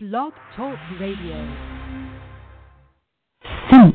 [0.00, 1.34] Blog Talk Radio.
[3.68, 3.92] Hello,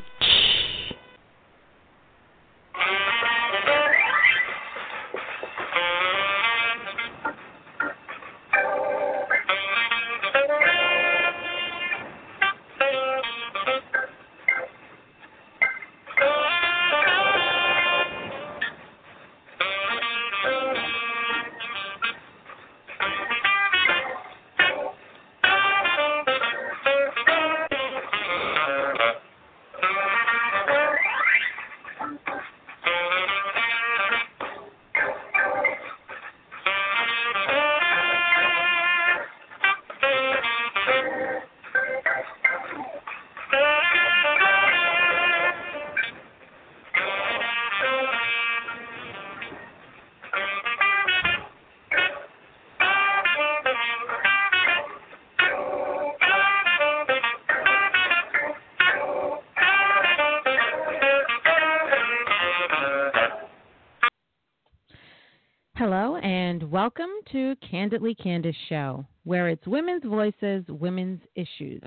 [67.33, 71.81] to Candidly Candace Show, where it's women's voices, women's issues.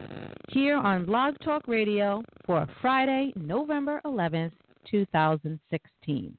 [0.49, 4.51] Here on Blog Talk Radio for Friday, November 11th,
[4.91, 6.37] 2016.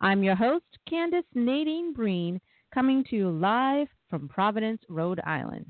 [0.00, 2.40] I'm your host, Candace Nadine Breen,
[2.72, 5.66] coming to you live from Providence, Rhode Island.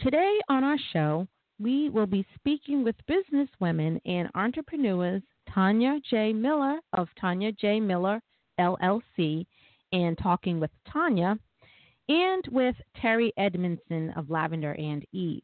[0.00, 1.26] Today on our show,
[1.58, 5.22] we will be speaking with businesswomen and entrepreneurs
[5.54, 6.34] Tanya J.
[6.34, 7.80] Miller of Tanya J.
[7.80, 8.20] Miller
[8.60, 9.46] LLC
[9.92, 11.38] and talking with Tanya
[12.08, 15.42] and with Terri Edmondson of Lavender and Eve.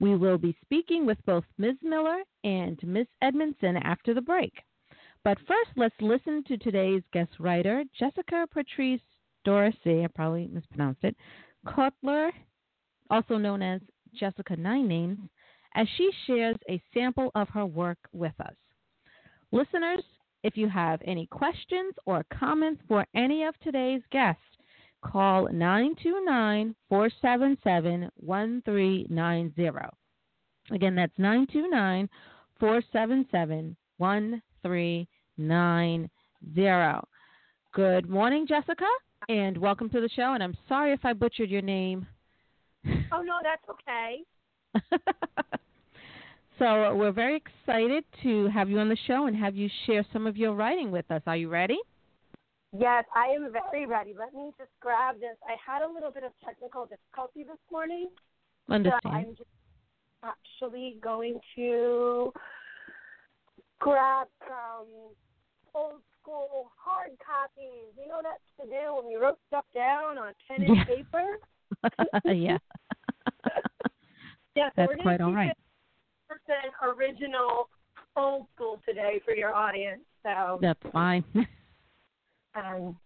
[0.00, 1.76] We will be speaking with both Ms.
[1.82, 3.06] Miller and Ms.
[3.20, 4.52] Edmondson after the break.
[5.24, 9.00] But first, let's listen to today's guest writer, Jessica Patrice
[9.44, 11.16] Dorsey, I probably mispronounced it,
[11.66, 12.32] Cutler,
[13.10, 13.80] also known as
[14.14, 15.18] Jessica Nine Names,
[15.74, 18.54] as she shares a sample of her work with us.
[19.52, 20.02] Listeners,
[20.42, 24.42] if you have any questions or comments for any of today's guests,
[25.02, 29.70] call 929 477 1390.
[30.70, 32.08] Again, that's 929
[32.58, 36.10] 477 1390.
[37.74, 38.86] Good morning, Jessica,
[39.28, 40.34] and welcome to the show.
[40.34, 42.06] And I'm sorry if I butchered your name.
[43.12, 44.24] Oh, no, that's okay.
[46.58, 50.26] So we're very excited to have you on the show and have you share some
[50.26, 51.22] of your writing with us.
[51.26, 51.78] Are you ready?
[52.78, 54.14] Yes, I am very ready.
[54.18, 55.36] Let me just grab this.
[55.46, 58.08] I had a little bit of technical difficulty this morning.
[58.70, 59.00] Understand.
[59.02, 59.48] So I'm just
[60.22, 62.32] actually going to
[63.80, 64.86] grab some
[65.74, 67.92] old school hard copies.
[68.00, 70.84] You know what that's to do when you wrote stuff down on pen and Yeah.
[70.84, 71.38] paper?
[72.24, 72.58] yeah.
[74.54, 75.56] Yes, That's quite all right.
[76.82, 77.68] Original
[78.16, 80.02] old school today for your audience.
[80.22, 81.24] So That's fine.
[82.54, 82.96] um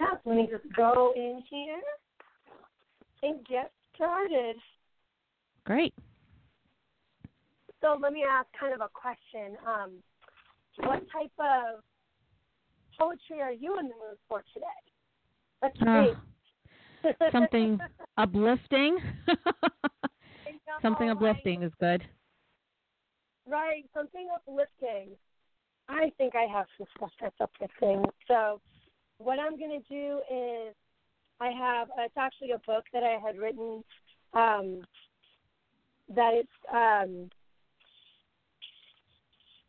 [0.00, 1.80] yeah, let me just go in here
[3.22, 4.56] and get started.
[5.64, 5.92] Great.
[7.80, 9.56] So let me ask kind of a question.
[9.66, 9.90] Um,
[10.78, 11.82] what type of
[12.98, 14.66] poetry are you in the mood for today?
[15.62, 16.14] Let's Uh,
[17.04, 17.22] see.
[17.32, 17.80] something
[18.18, 18.98] uplifting.
[20.80, 22.06] Something uplifting is good.
[23.48, 25.10] Right, something uplifting.
[25.88, 28.04] I think I have some stuff that's uplifting.
[28.26, 28.60] So,
[29.18, 30.74] what I'm going to do is,
[31.40, 33.82] I have it's actually a book that I had written.
[34.34, 34.82] Um,
[36.14, 37.30] that it's um,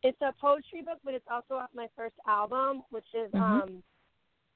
[0.03, 3.63] it's a poetry book, but it's also off my first album, which is Mhm.
[3.63, 3.83] um,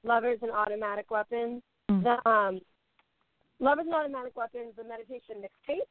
[0.02, 1.62] Lovers and Automatic Weapons.
[1.90, 2.02] Mm.
[2.02, 2.60] The um,
[3.58, 5.88] Lovers and Automatic Weapons, the meditation mixtape.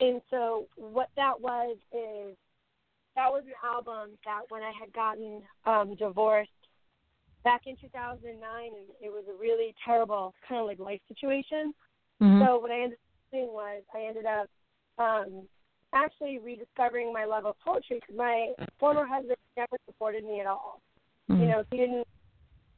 [0.00, 2.36] And so what that was is
[3.16, 6.50] that was an album that when I had gotten um divorced
[7.44, 11.72] back in 2009 and it was a really terrible kind of like life situation.
[12.20, 12.44] Mhm.
[12.46, 14.48] So what I ended up doing was I ended up
[14.98, 15.48] um
[15.92, 20.80] actually rediscovering my love of poetry because my former husband never supported me at all.
[21.28, 21.40] Mhm.
[21.40, 22.06] You know, he didn't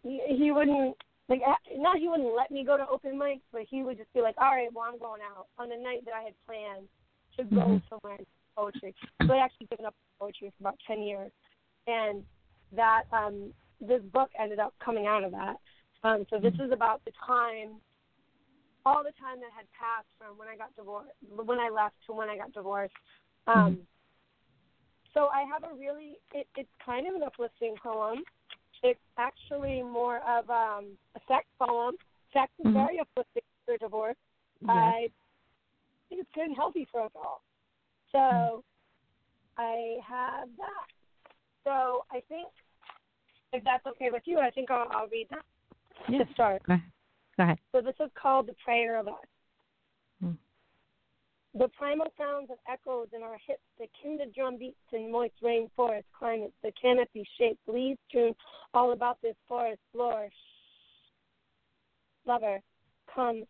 [0.03, 0.97] he, he wouldn't
[1.29, 1.43] like
[1.77, 4.35] not he wouldn't let me go to open mics, but he would just be like,
[4.39, 6.89] "All right, well I'm going out on the night that I had planned
[7.37, 7.83] to go Mhm.
[7.89, 8.19] somewhere
[8.57, 8.95] poetry."
[9.27, 11.33] So I actually given up poetry for about ten years,
[11.87, 12.25] and
[12.73, 15.57] that um this book ended up coming out of that.
[16.05, 17.81] Um, so this is about the time,
[18.85, 22.13] all the time that had passed from when I got divorced, when I left to
[22.13, 22.95] when I got divorced.
[23.47, 23.87] Um,
[25.15, 28.25] So I have a really, it, it's kind of an uplifting poem.
[28.83, 31.97] It's actually more of um, a sex poem.
[32.33, 32.73] Sex is Mhm.
[32.73, 34.17] very uplifting for divorce.
[34.63, 34.71] Yes.
[34.71, 35.11] I
[36.09, 37.43] think it's good and healthy for us all.
[38.13, 38.65] So
[39.59, 40.89] I have that.
[41.65, 42.49] So I think
[43.53, 45.45] if that's okay with you, I think I'll, I'll read that
[46.09, 46.25] yeah.
[46.25, 46.63] to start.
[46.67, 46.91] Go ahead.
[47.37, 47.59] Go ahead.
[47.73, 49.15] So this is called the prayer of us.
[50.25, 50.37] Mm.
[51.55, 56.05] The primal sounds of echoes in our hips, the kindred drum beats in moist rainforest
[56.19, 58.35] climates, the canopy shaped leaves strewn
[58.73, 60.29] all about this forest floor.
[62.27, 62.61] Lover,
[63.15, 63.45] come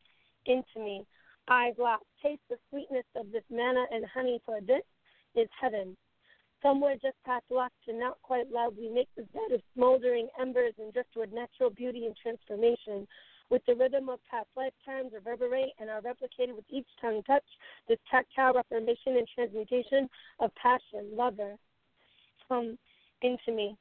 [0.47, 1.07] into me.
[1.49, 4.85] Eyes locked, taste the sweetness of this manna and honey, for this
[5.35, 5.97] is heaven.
[6.63, 10.75] Somewhere just past lust and not quite loud, we make the bed of smoldering embers
[10.79, 13.09] and driftwood natural beauty and transformation
[13.51, 17.45] with the rhythm of past lifetimes reverberate and are replicated with each tongue touch,
[17.87, 20.09] this tactile reformation and transmutation
[20.41, 21.57] of passion, lover,
[22.49, 22.79] come
[23.21, 23.77] into me.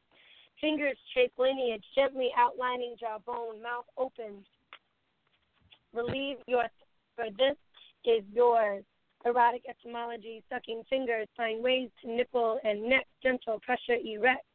[0.59, 4.43] Fingers trace lineage, gently outlining jawbone, mouth open.
[5.93, 6.65] Relieve your,
[7.15, 7.57] for this
[8.05, 8.83] is yours.
[9.23, 14.45] Erotic etymology, sucking fingers, find ways to nipple and neck, gentle pressure erect.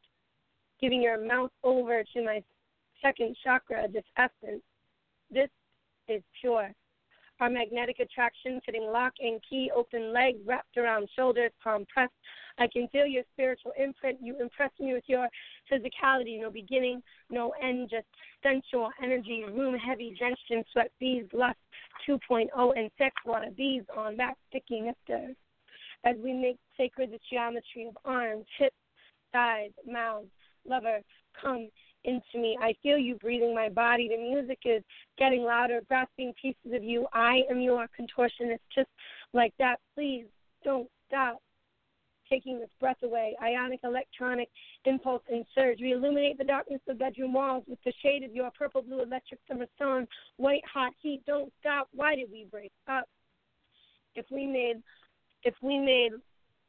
[0.81, 2.43] Giving your mouth over to my
[3.01, 4.63] second chakra, this essence
[5.31, 5.49] this
[6.09, 6.73] is pure.
[7.39, 12.15] Our magnetic attraction fitting lock and key, open leg wrapped around shoulders, palm pressed.
[12.59, 14.19] I can feel your spiritual imprint.
[14.23, 15.29] You impress me with your
[15.71, 16.41] physicality.
[16.41, 18.07] No beginning, no end, just
[18.43, 19.45] sensual energy.
[19.45, 20.17] Room heavy,
[20.51, 21.59] in sweat, bees, lust
[22.09, 25.35] 2.0, and sex water, bees on back, sticky nectar.
[26.05, 28.77] As we make sacred the geometry of arms, hips,
[29.33, 30.31] thighs, mouths,
[30.67, 31.01] lover,
[31.39, 31.69] come
[32.07, 32.57] into me.
[32.63, 34.09] I feel you breathing my body.
[34.09, 34.83] The music is
[35.19, 37.07] getting louder, grasping pieces of you.
[37.13, 38.89] I am your contortionist, just
[39.33, 39.77] like that.
[39.95, 40.25] Please
[40.65, 41.41] don't stop
[42.29, 43.37] taking this breath away.
[43.43, 44.49] Ionic electronic
[44.85, 45.79] impulse and surge.
[45.81, 49.41] We illuminate the darkness of bedroom walls with the shade of your purple blue electric
[49.49, 50.07] summer sun.
[50.37, 51.23] White hot heat.
[51.27, 51.89] Don't stop.
[51.95, 53.09] Why did we break up?
[54.15, 54.83] If we made
[55.43, 56.13] if we made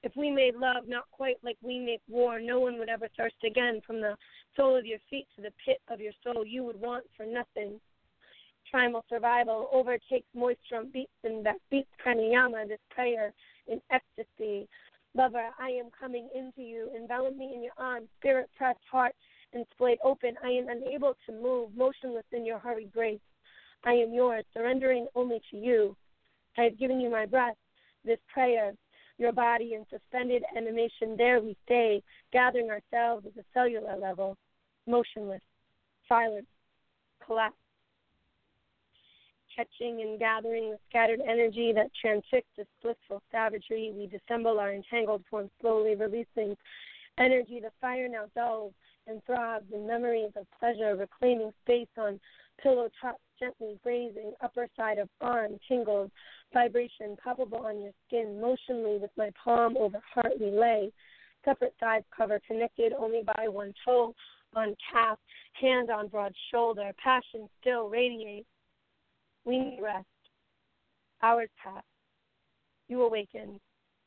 [0.03, 3.35] if we made love not quite like we make war, no one would ever thirst
[3.45, 3.81] again.
[3.85, 4.15] From the
[4.57, 7.79] sole of your feet to the pit of your soul, you would want for nothing.
[8.69, 13.31] Primal survival overtakes moisture beats and that beats pranayama, this prayer
[13.67, 14.67] in ecstasy.
[15.13, 16.89] Lover, I am coming into you.
[16.95, 19.15] Envelop me in your arms, spirit pressed, heart
[19.53, 20.35] and splayed open.
[20.43, 23.19] I am unable to move, motionless in your hurried grace.
[23.85, 25.95] I am yours, surrendering only to you.
[26.57, 27.55] I have given you my breath,
[28.03, 28.73] this prayer,
[29.17, 31.15] your body in suspended animation.
[31.17, 34.37] There we stay, gathering ourselves at the cellular level,
[34.87, 35.41] motionless,
[36.07, 36.47] silent,
[37.25, 37.55] collapse,
[39.55, 43.91] catching and gathering the scattered energy that transfixed this blissful savagery.
[43.93, 46.55] We dissemble our entangled form, slowly releasing
[47.17, 47.59] energy.
[47.59, 48.73] The fire now dulls
[49.07, 52.19] and throbs in memories of pleasure, reclaiming space on
[52.61, 56.11] pillow tops, gently grazing upper side of arm, tingles,
[56.53, 60.91] vibration palpable on your skin, motionly with my palm over heart we lay,
[61.45, 64.13] separate sides cover, connected only by one toe
[64.57, 65.17] on calf,
[65.53, 68.47] hand on broad shoulder, passion still radiates.
[69.45, 70.05] We need rest.
[71.21, 71.83] Hours pass.
[72.89, 73.59] You awaken.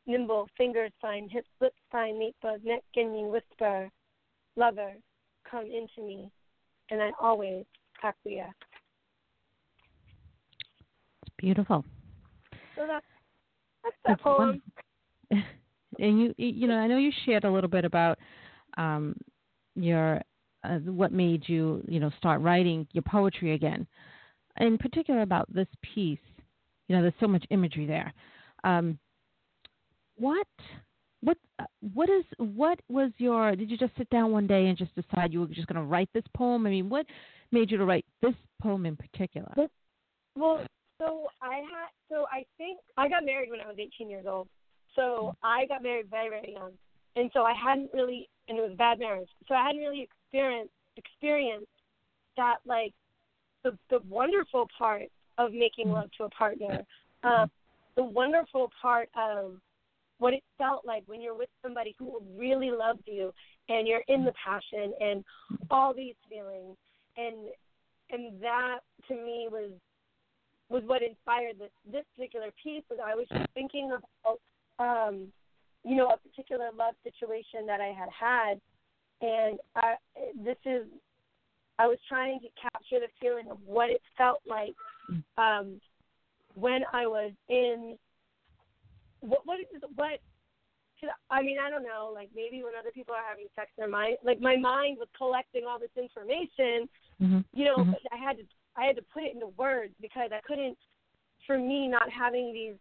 [0.07, 3.91] Nimble fingers find hips, lips find meat bug, neck gaining whisper.
[4.57, 4.93] Lover,
[5.49, 6.31] come into me.
[6.91, 7.65] And I always
[8.03, 8.49] acquiesce.
[11.39, 11.85] Beautiful.
[12.77, 13.07] So that's
[13.85, 14.61] that's that poem.
[15.31, 15.45] and
[15.99, 18.19] you you know I know you shared a little bit about
[18.77, 19.15] um,
[19.75, 20.21] your
[20.65, 23.87] uh, what made you you know start writing your poetry again,
[24.59, 26.19] in particular about this piece.
[26.89, 28.13] You know, there's so much imagery there.
[28.65, 28.99] Um,
[30.17, 30.47] what
[31.21, 31.65] what uh,
[31.95, 35.33] what is what was your did you just sit down one day and just decide
[35.33, 37.05] you were just going to write this poem i mean what
[37.53, 39.53] made you to write this poem in particular
[40.37, 40.65] well
[41.01, 44.49] so I had so I think I got married when I was 18 years old.
[44.95, 46.73] So I got married very very young,
[47.17, 49.29] and so I hadn't really and it was a bad marriage.
[49.47, 51.69] So I hadn't really experienced experienced
[52.37, 52.93] that like
[53.65, 56.85] the the wonderful part of making love to a partner,
[57.25, 57.47] uh,
[57.97, 59.55] the wonderful part of
[60.19, 63.33] what it felt like when you're with somebody who really loves you
[63.69, 65.25] and you're in the passion and
[65.71, 66.77] all these feelings
[67.17, 67.37] and
[68.11, 69.71] and that to me was
[70.69, 72.83] was what inspired this this particular piece.
[72.91, 74.39] Was I was just thinking about
[74.79, 75.29] um,
[75.85, 78.61] you know a particular love situation that I had had,
[79.21, 79.95] and I,
[80.45, 80.87] this is
[81.79, 84.75] I was trying to capture the feeling of what it felt like
[85.39, 85.81] um,
[86.55, 87.97] when I was in
[89.21, 90.21] what what is what
[91.31, 92.13] I mean, I don't know.
[92.15, 95.65] Like maybe when other people are having sex, their mind, like my mind was collecting
[95.67, 96.89] all this information.
[97.21, 97.41] Mm-hmm.
[97.55, 97.93] You know, mm-hmm.
[98.13, 98.43] I had to
[98.77, 100.77] I had to put it into words because I couldn't,
[101.47, 102.77] for me, not having these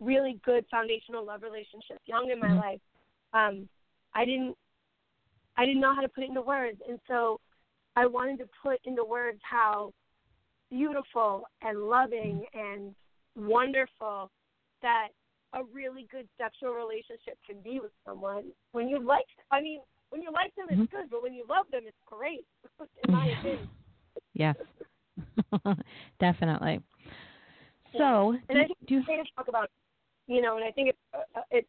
[0.00, 2.56] really good foundational love relationships young in my Mhm.
[2.56, 2.80] life,
[3.32, 3.68] um,
[4.14, 4.56] I didn't
[5.56, 7.38] I didn't know how to put it into words, and so
[7.96, 9.92] I wanted to put into words how
[10.70, 12.94] beautiful and loving and
[13.36, 14.30] wonderful
[14.82, 15.08] that
[15.52, 19.26] a really good sexual relationship can be with someone when you like.
[19.50, 19.80] I mean,
[20.10, 20.90] when you like them, it's Mhm.
[20.90, 22.44] good, but when you love them, it's great.
[23.04, 23.66] in my opinion.
[24.34, 24.56] Yes,
[26.20, 26.80] definitely.
[27.96, 29.68] So, And do, I think do you, it's okay to talk about,
[30.30, 31.66] you know, and I think it's uh, it's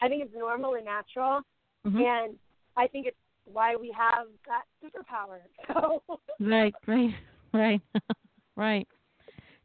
[0.00, 1.40] I think it's normal and natural,
[1.84, 2.00] mhm.
[2.00, 2.36] and
[2.76, 5.40] I think it's why we have that superpower.
[5.74, 7.14] So right, right,
[7.52, 7.80] right,
[8.56, 8.88] right.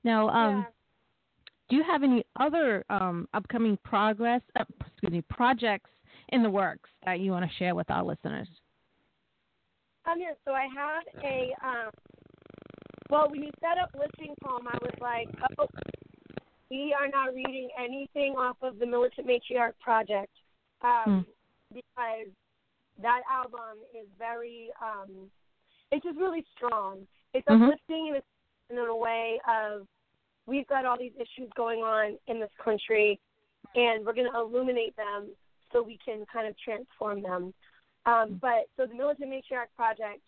[0.04, 0.64] Now, um, yeah.
[1.70, 5.92] do you have any other um, upcoming progress, uh, excuse me, projects
[6.30, 8.48] in the works that you want to share with our listeners?
[10.06, 11.92] Um, yeah, so I had a um
[13.10, 15.68] well when you set up listening poem I was like, Oh
[16.74, 20.32] we are not reading anything off of the Militant Matriarch project.
[20.82, 21.26] Um
[21.74, 22.30] because
[23.02, 25.30] that album is very um
[25.92, 27.08] it's just really strong.
[27.34, 27.64] It's Mhm.
[27.64, 28.24] uplifting in a,
[28.72, 29.88] in a way of
[30.46, 33.20] we've got all these issues going on in this country
[33.76, 35.30] and we're going to illuminate them
[35.72, 37.54] so we can kind of transform them.
[38.06, 40.22] Um, but so the Militant Matriarch Project,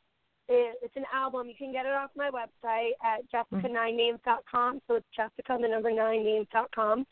[0.47, 1.47] it's an album.
[1.47, 4.81] You can get it off my website at jessica9names.com.
[4.87, 7.05] So it's jessica, the number nine names.com.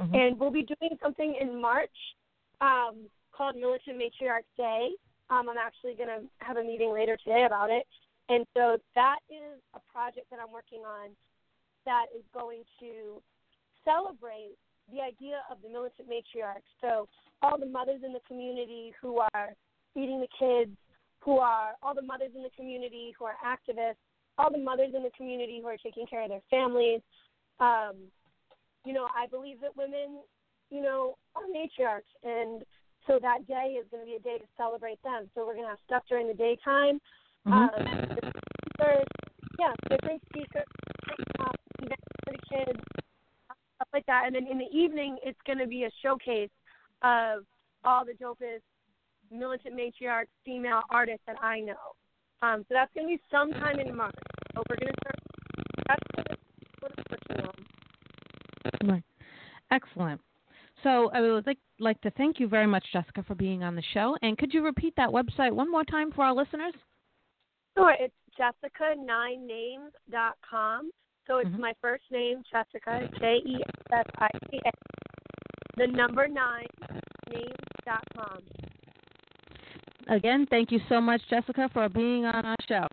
[0.00, 0.16] Mhm.
[0.16, 1.94] And we'll be doing something in March
[2.60, 4.90] um, called Militant Matriarch Day.
[5.28, 7.86] Um, I'm actually going to have a meeting later today about it.
[8.28, 11.10] And so that is a project that I'm working on
[11.84, 13.22] that is going to
[13.84, 14.56] celebrate
[14.92, 16.62] the idea of the militant matriarch.
[16.80, 17.08] So
[17.42, 19.54] all the mothers in the community who are
[19.94, 20.76] feeding the kids,
[21.20, 23.96] who are all the mothers in the community who are activists,
[24.38, 27.00] all the mothers in the community who are taking care of their families.
[27.60, 27.96] Um,
[28.84, 30.20] you know, I believe that women,
[30.70, 32.64] you know, are matriarchs, and
[33.06, 35.28] so that day is going to be a day to celebrate them.
[35.34, 37.00] So we're going to have stuff during the daytime.
[37.46, 37.52] Mhm.
[37.52, 38.18] Um,
[38.76, 39.06] speakers,
[39.58, 40.66] yeah, different speakers,
[41.38, 42.80] uh, for the kids,
[43.76, 44.24] stuff like that.
[44.26, 46.50] And then in the evening, it's going to be a showcase
[47.02, 47.44] of
[47.84, 48.60] all the dopest
[49.30, 51.94] militant matriarch female artist that I know.
[52.42, 54.14] Um, so that's going to be sometime in March.
[54.54, 55.16] So we're going to start.
[55.88, 56.06] That's
[56.80, 57.54] what I'm working on.
[58.94, 59.04] Right.
[59.70, 60.20] Excellent.
[60.82, 63.82] So I would like, like to thank you very much, Jessica, for being on the
[63.92, 64.16] show.
[64.22, 66.72] And could you repeat that website one more time for our listeners?
[67.76, 70.90] Sure, it's jessica9names.com.
[71.26, 71.58] So it's Mhm.
[71.58, 74.72] my first name, Jessica, J E S S I C A,
[75.76, 76.66] the number nine,
[77.30, 78.42] names.com.
[80.10, 82.84] Again, thank you so much, Jessica, for being on our show.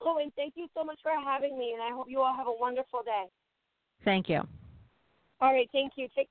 [0.00, 2.46] Oh, and thank you so much for having me, and I hope you all have
[2.46, 3.24] a wonderful day.
[4.06, 4.40] Thank you.
[5.42, 6.08] All right, thank you.
[6.16, 6.30] Take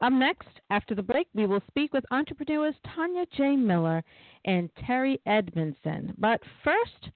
[0.00, 3.56] Up next, after the break, we will speak with entrepreneurs Tanya J.
[3.56, 4.04] Miller
[4.44, 6.14] and Terri Edmondson.
[6.16, 7.12] But first,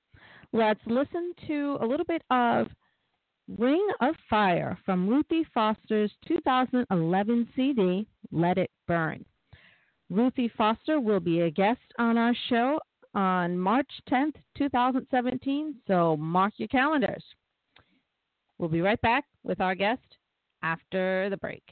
[0.52, 2.66] let's listen to a little bit of
[3.58, 9.24] Ring of Fire from Ruthie Foster's 2011 CD, Let It Burn.
[10.10, 12.80] Ruthie Foster will be a guest on our show
[13.14, 17.24] on March 10th, 2017, so mark your calendars.
[18.58, 20.16] We'll be right back with our guest
[20.62, 21.62] after the break.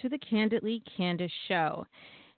[0.00, 1.86] To the Candidly Candace show.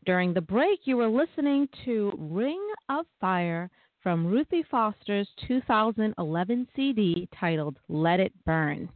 [0.06, 3.70] During the break, you were listening to Ring of Fire
[4.02, 8.88] from Ruthie Foster's 2011 CD titled Let It Burn.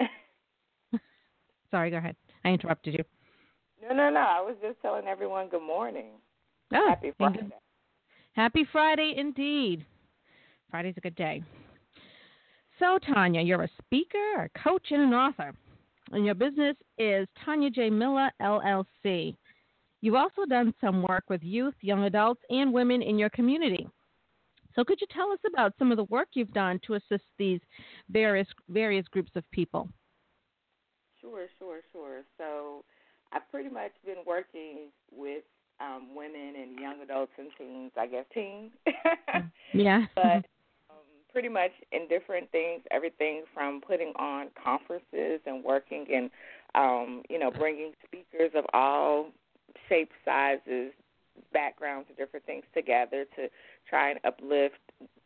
[1.70, 2.16] Sorry, go ahead.
[2.44, 3.04] I interrupted you.
[3.82, 4.20] No, no, no.
[4.20, 6.12] I was just telling everyone good morning.
[6.74, 7.40] Oh, Happy Friday.
[7.42, 7.52] good-
[8.32, 9.84] Happy Friday indeed.
[10.70, 11.42] Friday's a good day.
[12.78, 15.54] So, Tanya, you're a speaker, a coach, and an author.
[16.12, 17.88] And your business is Tanya J.
[17.90, 19.34] Miller, LLC.
[20.02, 23.88] You've also done some work with youth, young adults, and women in your community.
[24.74, 27.60] So, could you tell us about some of the work you've done to assist these
[28.10, 29.88] various various groups of people?
[31.20, 32.22] Sure, sure, sure.
[32.36, 32.84] So
[33.36, 35.42] I've pretty much been working with
[35.78, 38.70] um, women and young adults and teens, I guess teens.
[39.74, 40.06] Yeah.
[40.14, 40.46] but
[40.88, 46.30] um, pretty much in different things, everything from putting on conferences and working and
[46.74, 49.32] um, you know bringing speakers of all
[49.88, 50.92] shapes, sizes,
[51.52, 53.48] backgrounds, and different things together to
[53.90, 54.76] try and uplift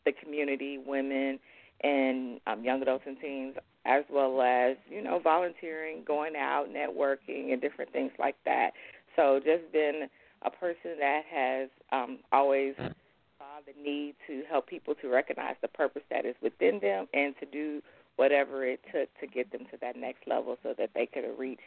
[0.05, 1.38] the community, women,
[1.85, 3.55] and um, young adults and teens,
[3.87, 8.71] as well as you know volunteering, going out, networking, and different things like that.
[9.16, 10.09] So just been
[10.43, 15.69] a person that has um, always saw the need to help people to recognize the
[15.69, 17.83] purpose that is within them and to do
[18.16, 21.61] whatever it took to get them to that next level so that they could reach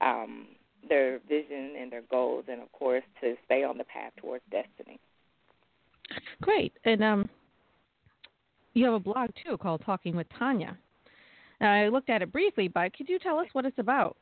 [0.00, 0.46] um,
[0.88, 4.98] their vision and their goals and of course to stay on the path towards destiny.
[6.42, 6.72] Great.
[6.84, 7.28] And um,
[8.74, 10.76] you have a blog too called Talking with Tanya.
[11.60, 14.16] Now, I looked at it briefly, but could you tell us what it's about?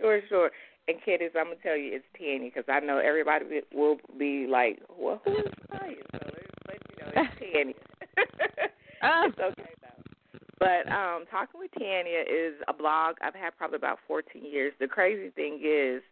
[0.00, 0.50] Sure, sure.
[0.86, 4.80] And kiddies, I'm gonna tell you it's Tanya because I know everybody will- be like,
[4.88, 6.18] "Well, who is Tanya?" So
[6.66, 7.74] let's you know it's Tanya.
[9.02, 9.24] Oh.
[9.26, 10.38] It's okay though.
[10.58, 14.72] But um, talking with Tanya is a blog I've had probably about 14 years.
[14.80, 16.02] The crazy thing is,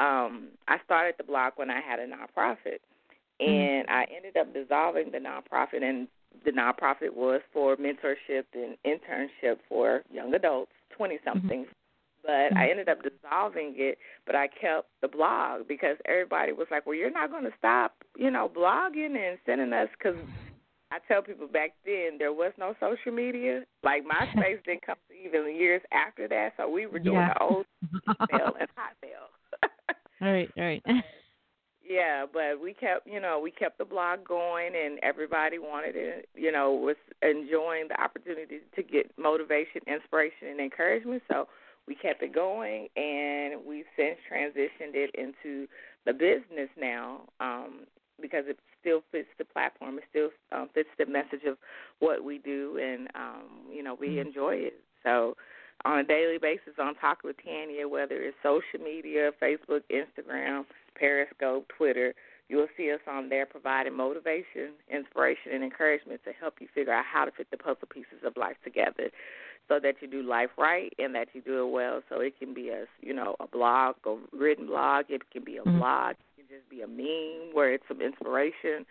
[0.00, 2.80] um, I started the blog when I had a nonprofit,
[3.38, 6.08] and I ended up dissolving the nonprofit, and
[6.44, 11.66] the nonprofit was for mentorship and internship for young adults, 20 somethings.
[11.66, 11.72] Mm-hmm.
[12.24, 12.70] But I mm-hmm.
[12.70, 17.10] ended up dissolving it, but I kept the blog because everybody was like, "Well, you're
[17.10, 20.14] not going to stop, you know, blogging and sending us." Because
[20.92, 23.62] I tell people back then there was no social media.
[23.82, 24.04] Like
[24.36, 27.34] MySpace didn't come to even years after that, so we were doing Yeah.
[27.34, 27.66] the old
[28.30, 29.70] mail and Hotmail.
[30.20, 30.82] all right, all right.
[31.92, 36.28] Yeah, but we kept, you know, we kept the blog going, and everybody wanted it,
[36.34, 41.22] you know, was enjoying the opportunity to get motivation, inspiration, and encouragement.
[41.30, 41.48] So
[41.86, 45.66] we kept it going, and we've since transitioned it into
[46.06, 47.80] the business now um,
[48.20, 49.98] because it still fits the platform.
[49.98, 51.58] It still um, fits the message of
[51.98, 54.74] what we do, and um, you know, we enjoy it.
[55.02, 55.36] So
[55.84, 61.66] on a daily basis on Talk with Tanya, whether it's social media, Facebook, Instagram, Periscope,
[61.76, 62.14] Twitter,
[62.48, 67.04] you'll see us on there providing motivation, inspiration, and encouragement to help you figure out
[67.04, 69.10] how to fit the puzzle pieces of life together
[69.68, 72.02] so that you do life right and that you do it well.
[72.08, 75.56] So it can be a you know, a blog, a written blog, it can be
[75.56, 75.78] a Mhm.
[75.78, 78.84] blog, it can just be a meme where it's some inspiration,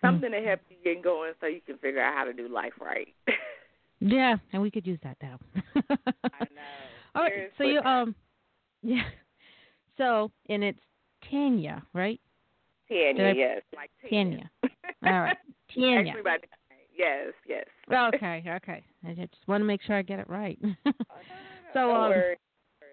[0.00, 2.74] something to help you get going so you can figure out how to do life
[2.80, 3.14] right.
[4.00, 5.38] yeah, and we could use that now.
[5.76, 6.74] I know.
[7.14, 8.14] All right, so you um,
[8.82, 9.08] yeah.
[9.96, 10.80] So and it's
[11.30, 12.20] Tanya, right?
[12.88, 14.50] Tanya, I- yes, like Tanya.
[14.62, 15.36] All right,
[15.74, 16.02] Tanya.
[16.02, 16.22] Name.
[16.96, 17.64] Yes, yes.
[17.92, 18.84] Okay, okay.
[19.06, 20.58] I just want to make sure I get it right.
[21.72, 22.12] so um.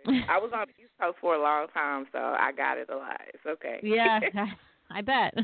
[0.07, 2.97] I was on the East Coast for a long time, so I got it a
[2.97, 3.21] lot.
[3.33, 3.79] It's okay.
[3.83, 4.19] yeah,
[4.89, 5.35] I bet.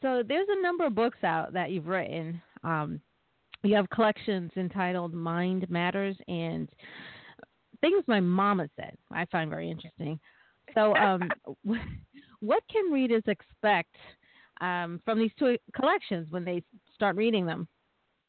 [0.00, 2.40] so there's a number of books out that you've written.
[2.62, 3.00] Um,
[3.64, 6.68] you have collections entitled Mind Matters and
[7.80, 8.96] Things My Mama Said.
[9.12, 10.20] I find very interesting.
[10.74, 11.30] So, um,
[12.40, 13.94] what can readers expect
[14.60, 16.62] um, from these two collections when they
[16.94, 17.68] start reading them?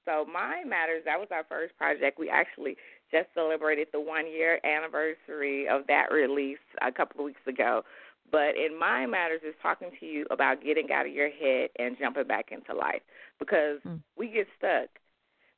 [0.05, 2.17] So, Mind Matters, that was our first project.
[2.17, 2.77] We actually
[3.11, 7.83] just celebrated the one year anniversary of that release a couple of weeks ago.
[8.31, 11.97] But in Mind Matters is talking to you about getting out of your head and
[11.99, 13.01] jumping back into life
[13.39, 13.99] because mm.
[14.17, 14.89] we get stuck.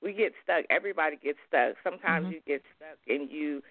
[0.02, 0.66] We get stuck.
[0.70, 1.76] Everybody gets stuck.
[1.84, 2.34] Sometimes mm-hmm.
[2.34, 3.62] you get stuck and you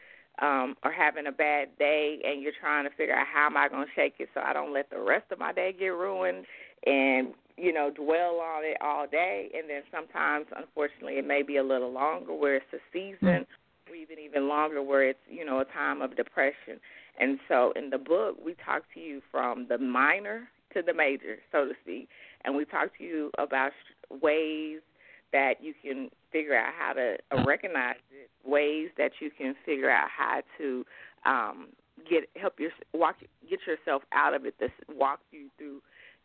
[0.40, 3.68] um are having a bad day and you're trying to figure out how am I
[3.68, 6.46] going to shake it so I don't let the rest of my day get ruined
[6.86, 9.50] and you know dwell on it all day.
[9.54, 13.46] And then sometimes unfortunately it may be a little longer where it's a season
[13.88, 16.80] or even even longer where it's you know a time of depression.
[17.18, 21.36] And so in the book, we talk to you from the minor to the major,
[21.52, 22.08] so to speak,
[22.44, 23.72] and we talk to you about
[24.22, 24.80] ways
[25.32, 29.90] that you can figure out how to uh, recognize it, ways that you can figure
[29.90, 30.84] out how to
[31.24, 31.68] um,
[32.08, 33.16] get help your walk
[33.48, 34.54] get yourself out of it.
[34.58, 35.80] This walk you through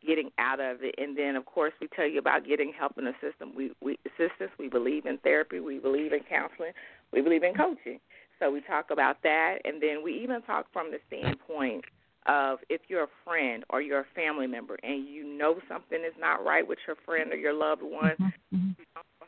[0.05, 3.05] getting out of it, and then of course we tell you about getting help in
[3.05, 3.53] the system.
[3.55, 4.51] We we assistance.
[4.59, 5.59] We believe in therapy.
[5.59, 6.71] We believe in counseling.
[7.11, 7.99] We believe in coaching.
[8.39, 11.85] So we talk about that, and then we even talk from the standpoint
[12.27, 16.13] of if you're a friend or you're a family member and you know something is
[16.19, 18.55] not right with your friend or your loved one, mm-hmm.
[18.55, 18.69] mm-hmm.
[18.77, 19.27] you don't know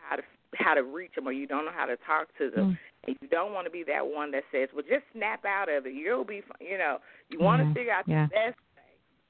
[0.68, 3.08] how to reach them or you don't know how to talk to them, mm-hmm.
[3.08, 5.86] and you don't want to be that one that says, "Well, just snap out of
[5.86, 5.94] it.
[5.94, 6.98] You'll be," you know.
[7.30, 8.26] You want to figure out yeah.
[8.26, 8.84] the best way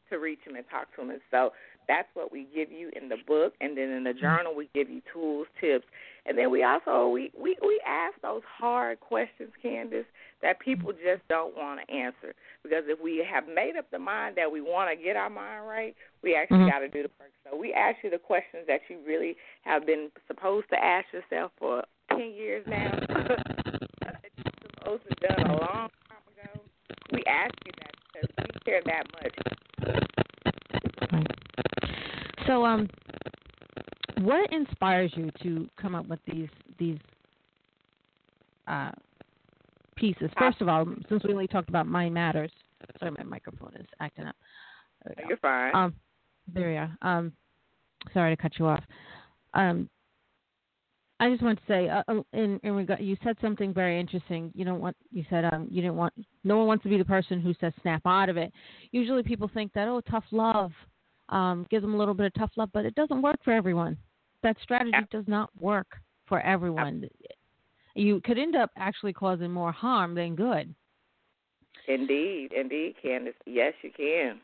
[0.10, 1.52] to reach them and talk to them, and so
[1.88, 4.20] that's what we give you in the book, and then in the mm-hmm.
[4.20, 5.86] journal we give you tools, tips,
[6.26, 10.06] and then we also we we we ask those hard questions, Candace,
[10.42, 11.06] that people mm-hmm.
[11.06, 12.34] just don't want to answer.
[12.68, 15.68] Because if we have made up the mind that we want to get our mind
[15.68, 16.70] right, we actually mm-hmm.
[16.70, 17.32] got to do the work.
[17.50, 21.52] So we ask you the questions that you really have been supposed to ask yourself
[21.58, 23.00] for ten years now.
[24.88, 26.62] supposed to done a long time ago.
[27.12, 29.34] We ask you that because we care that much.
[32.48, 32.90] So, um,
[34.22, 36.50] what inspires you to come up with these
[36.80, 37.00] these
[38.68, 38.92] uh,
[39.98, 40.30] pieces?
[40.38, 42.52] First of all, since we only talked about Mind Matters,
[43.00, 44.36] sorry, my microphone is acting up.
[45.28, 45.76] You're fine.
[45.76, 45.94] Um,
[46.54, 46.98] there we are.
[47.02, 47.34] Um,
[48.14, 48.84] sorry to cut you off.
[49.54, 49.90] Um,
[51.20, 54.52] I just want to say, uh, uh, in, in regard, you said something very interesting.
[54.54, 57.06] You don't want, you said, um, you didn't want, no one wants to be the
[57.06, 58.54] person who says snap out of it.
[58.92, 60.72] Usually, people think that, oh, tough love,
[61.30, 63.98] um, gives them a little bit of tough love, but it doesn't work for everyone.
[64.44, 65.88] That strategy does not work
[66.28, 67.10] for everyone.
[67.98, 70.74] You could end up actually causing more harm than good.
[71.88, 73.34] Indeed, indeed, Candace.
[73.46, 74.40] Yes, you can.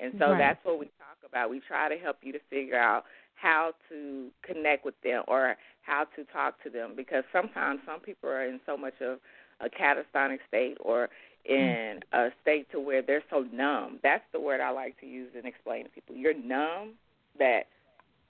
[0.00, 0.38] And so right.
[0.38, 1.50] that's what we talk about.
[1.50, 6.06] We try to help you to figure out how to connect with them or how
[6.16, 9.18] to talk to them because sometimes some people are in so much of
[9.60, 11.08] a catatonic state or
[11.48, 11.54] mm.
[11.94, 13.98] in a state to where they're so numb.
[14.02, 16.16] That's the word I like to use and explain to people.
[16.16, 16.94] You're numb
[17.38, 17.64] that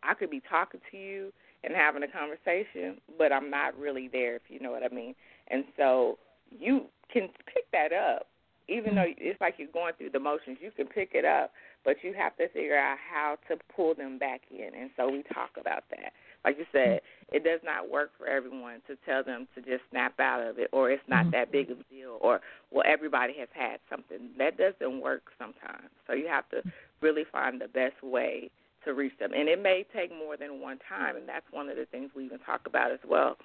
[0.03, 1.33] I could be talking to you
[1.65, 5.15] and having a conversation, but I'm not really there, if you know what I mean.
[5.49, 6.19] And so
[6.51, 8.27] you can pick that up,
[8.69, 10.59] even though it's like you're going through the motions.
[10.61, 11.53] You can pick it up,
[11.85, 14.71] but you have to figure out how to pull them back in.
[14.79, 16.13] And so we talk about that
[16.45, 17.01] like you said,
[17.33, 20.69] it does not work for everyone to tell them to just snap out of it
[20.73, 21.33] or it's not mm-hmm.
[21.33, 24.31] that big of a deal or well everybody has had something.
[24.39, 25.91] That doesn't work sometimes.
[26.07, 26.63] So you have to
[27.01, 28.51] really find the best way
[28.85, 29.33] to reach them.
[29.35, 32.25] And it may take more than one time and that's one of the things we
[32.25, 33.37] even talk about as well.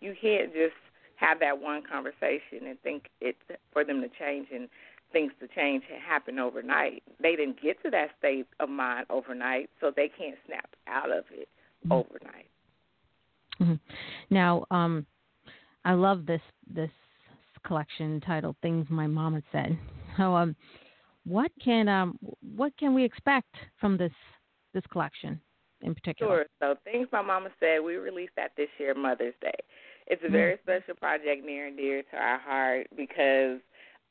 [0.00, 0.74] You can't just
[1.16, 3.36] have that one conversation and think it
[3.72, 4.68] for them to change and
[5.12, 7.02] things to change and happen overnight.
[7.22, 11.24] They didn't get to that state of mind overnight, so they can't snap out of
[11.30, 11.48] it
[11.86, 11.92] mm-hmm.
[11.92, 12.48] overnight.
[13.60, 13.74] Mm-hmm.
[14.30, 15.06] Now, um,
[15.84, 16.90] I love this this
[17.64, 19.78] collection titled "Things My Mom Mama Said."
[20.16, 20.54] So, um,
[21.24, 22.18] what can um,
[22.56, 24.12] what can we expect from this
[24.74, 25.40] this collection
[25.82, 26.46] in particular?
[26.60, 26.74] Sure.
[26.74, 29.58] So, "Things My Mama Said" we released that this year, Mother's Day.
[30.06, 30.62] It's a very mm-hmm.
[30.62, 33.60] special project near and dear to our heart because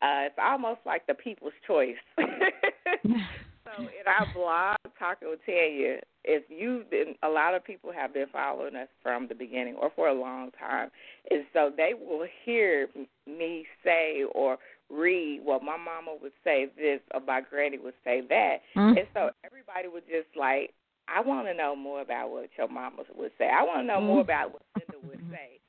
[0.01, 1.95] uh, it's almost like the people's choice.
[3.65, 8.13] So in our blog, Talking with Tanya, if you've been, a lot of people have
[8.13, 10.89] been following us from the beginning or for a long time,
[11.29, 12.87] and so they will hear
[13.27, 14.57] me say or
[14.93, 18.97] read what my mama would say this or my granny would say that, mm-hmm.
[18.97, 20.73] and so everybody would just like,
[21.07, 23.49] I want to know more about what your mama would say.
[23.49, 24.07] I want to know mm-hmm.
[24.07, 25.59] more about what Linda would say.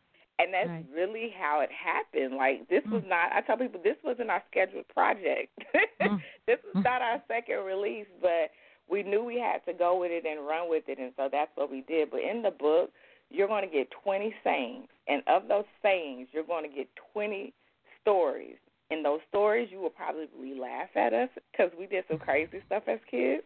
[0.40, 0.84] And that's right.
[0.92, 2.34] really how it happened.
[2.34, 3.08] Like this was mm.
[3.08, 3.30] not.
[3.32, 5.54] I tell people this wasn't our scheduled project.
[6.02, 6.18] Mm.
[6.48, 8.50] this was not our second release, but
[8.90, 11.50] we knew we had to go with it and run with it, and so that's
[11.54, 12.10] what we did.
[12.10, 12.90] But in the book,
[13.30, 17.52] you're going to get 20 sayings, and of those sayings, you're going to get 20
[18.02, 18.56] stories.
[18.94, 22.84] In those stories, you will probably laugh at us because we did some crazy stuff
[22.86, 23.42] as kids.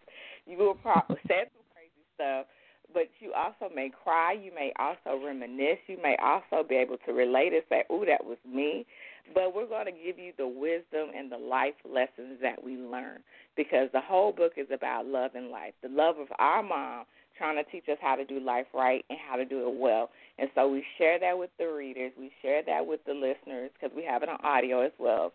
[0.46, 2.44] You will probably said some crazy stuff,
[2.92, 4.32] but you also may cry.
[4.34, 5.78] You may also reminisce.
[5.86, 8.84] You may also be able to relate and say, "Ooh, that was me."
[9.32, 13.20] But we're going to give you the wisdom and the life lessons that we learn
[13.56, 15.72] because the whole book is about love and life.
[15.82, 17.04] The love of our mom
[17.38, 20.10] trying to teach us how to do life right and how to do it well.
[20.38, 22.12] And so we share that with the readers.
[22.18, 25.32] We share that with the listeners because we have it on audio as well.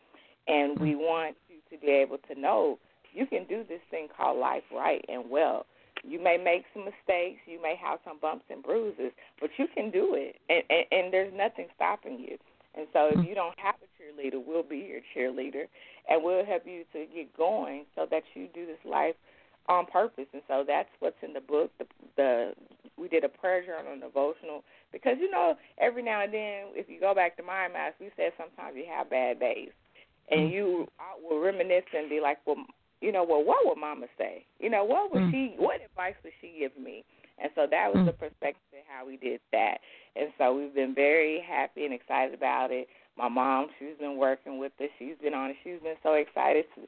[0.47, 0.99] And we mm-hmm.
[0.99, 2.77] want you to be able to know
[3.13, 5.65] you can do this thing called life right and well.
[6.03, 9.89] You may make some mistakes, you may have some bumps and bruises, but you can
[9.89, 12.37] do it, and, and, and there's nothing stopping you.
[12.75, 13.29] And so, if mm-hmm.
[13.29, 15.65] you don't have a cheerleader, we'll be your cheerleader,
[16.09, 19.15] and we'll help you to get going so that you do this life
[19.67, 20.27] on purpose.
[20.33, 21.71] And so that's what's in the book.
[21.79, 21.85] The,
[22.17, 22.53] the
[22.97, 26.87] we did a prayer journal and devotional because you know every now and then, if
[26.89, 29.69] you go back to my mass, we said sometimes you have bad days,
[30.29, 30.53] and mm.
[30.53, 30.87] you
[31.23, 32.57] will reminisce and be like, well,
[33.01, 34.45] you know, well, what would Mama say?
[34.59, 35.31] You know, what would mm.
[35.31, 35.55] she?
[35.57, 37.03] What advice would she give me?
[37.41, 38.05] And so that was mm.
[38.05, 39.79] the perspective of how we did that.
[40.15, 42.87] And so we've been very happy and excited about it.
[43.17, 44.89] My mom, she's been working with us.
[44.99, 45.55] She's been on it.
[45.63, 46.81] She's been so excited to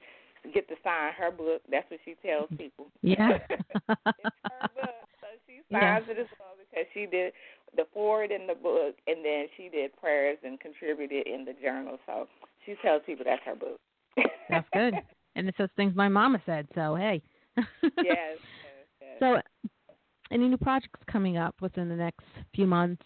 [0.53, 1.61] get to sign her book.
[1.69, 2.87] That's what she tells people.
[3.01, 3.37] Yeah.
[3.49, 5.05] it's her book.
[5.21, 6.13] So she signs yeah.
[6.13, 7.33] it as well because she did
[7.75, 11.97] the forward in the book and then she did prayers and contributed in the journal.
[12.05, 12.27] So
[12.65, 13.79] she tells people that's her book.
[14.49, 14.95] that's good
[15.35, 16.67] and it says things my mama said.
[16.73, 17.21] So hey.
[17.57, 17.67] yes,
[18.03, 18.37] yes,
[19.01, 19.17] yes.
[19.19, 19.41] So,
[20.31, 23.03] any new projects coming up within the next few months?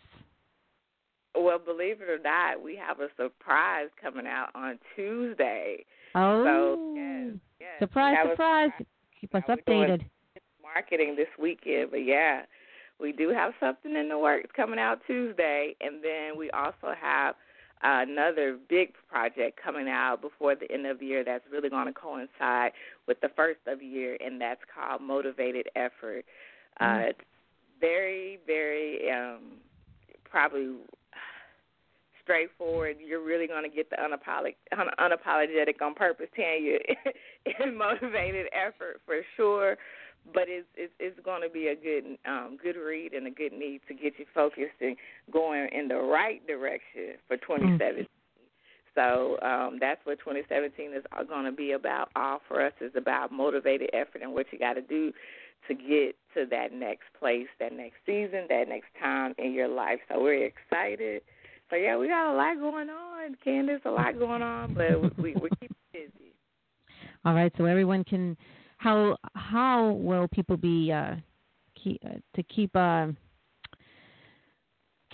[1.40, 5.86] Well, believe it or not, we have a surprise coming out on Tuesday.
[6.14, 7.80] Oh, so, yes, yes.
[7.80, 8.72] surprise, surprise!
[9.22, 10.06] Keep us updated.
[10.62, 12.42] Marketing this weekend, but yeah,
[13.00, 17.36] we do have something in the works coming out Tuesday, and then we also have
[17.82, 21.94] another big project coming out before the end of the year that's really going to
[21.94, 22.72] coincide
[23.08, 26.26] with the first of the year, and that's called Motivated Effort.
[26.82, 26.86] Mm-hmm.
[26.86, 27.22] Uh, it's
[27.80, 29.58] very, very um,
[30.30, 30.76] probably
[32.30, 32.98] straightforward.
[33.04, 34.56] You're really going to get the unapologetic,
[35.00, 36.78] unapologetic on purpose, Tanya,
[37.66, 39.78] in motivated effort for sure
[40.34, 43.54] but it's it's, it's going to be a good um, good read and a good
[43.54, 44.96] need to get you focused and
[45.32, 48.04] going in the right direction for 2017.
[48.04, 48.04] Mm-hmm.
[48.96, 52.10] So um, that's what 2017 is going to be about.
[52.16, 55.14] All for us is about motivated effort and what you got to do
[55.68, 60.00] to get to that next place, that next season, that next time in your life.
[60.10, 61.22] So we're excited.
[61.70, 63.82] So yeah, we got a lot going on, Candace.
[63.86, 66.34] A lot going on, but we, we, we keep busy.
[67.26, 68.38] All right, so everyone can
[68.78, 71.16] how how will people be uh,
[71.82, 73.08] keep, uh, to keep uh,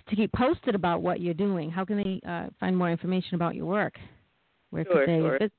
[0.07, 1.69] to keep posted about what you're doing?
[1.69, 3.95] How can they uh, find more information about your work?
[4.69, 5.19] Where sure, could they?
[5.19, 5.49] Sure.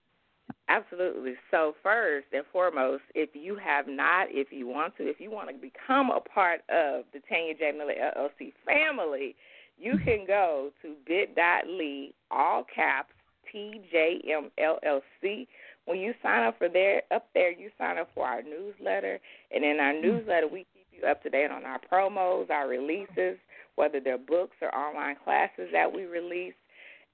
[0.68, 1.34] Absolutely.
[1.50, 5.48] So first and foremost, if you have not, if you want to, if you want
[5.48, 7.72] to become a part of the Tanya J.
[7.76, 9.34] Miller LLC family,
[9.78, 13.12] you can go to bit.ly, all caps,
[13.54, 15.46] TJMLLC
[15.86, 19.18] when you sign up for there up there, you sign up for our newsletter,
[19.52, 20.18] and in our mm-hmm.
[20.18, 23.38] newsletter we keep you up to date on our promos, our releases,
[23.76, 26.54] whether they're books or online classes that we release,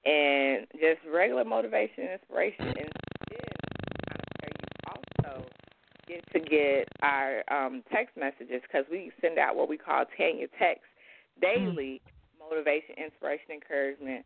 [0.05, 2.89] and just regular motivation, inspiration, and then
[4.51, 5.45] you also
[6.07, 10.47] get to get our um, text messages because we send out what we call Tanya
[10.59, 10.83] text
[11.41, 12.12] daily, mm-hmm.
[12.49, 14.25] Motivation, inspiration, encouragement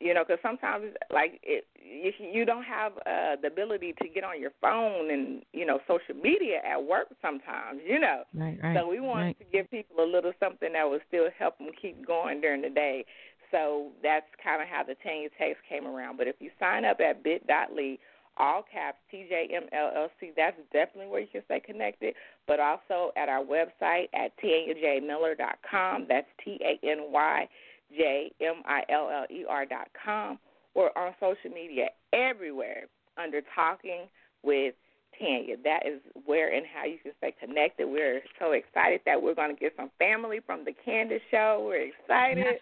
[0.00, 4.22] you know, because sometimes like it, if you don't have uh, the ability to get
[4.22, 8.22] on your phone and you know social media at work sometimes, you know.
[8.34, 8.76] Right, right.
[8.76, 9.38] So we wanted right.
[9.38, 12.70] to give people a little something that would still help them keep going during the
[12.70, 13.04] day.
[13.50, 16.16] So that's kind of how the Tanya text came around.
[16.16, 17.98] But if you sign up at bit.ly,
[18.38, 22.14] all caps TJMLLC, that's definitely where you can stay connected.
[22.46, 26.06] But also at our website at tanyajmiller.com.
[26.08, 27.48] That's T A N Y
[27.96, 30.38] J M I L L E R dot com
[30.74, 32.84] or on social media everywhere
[33.16, 34.02] under Talking
[34.42, 34.74] with
[35.18, 35.56] Tanya.
[35.64, 37.88] That is where and how you can stay connected.
[37.88, 41.64] We're so excited that we're going to get some family from the Candace Show.
[41.66, 42.60] We're excited.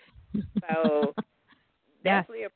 [0.60, 1.14] so
[2.04, 2.50] definitely yes.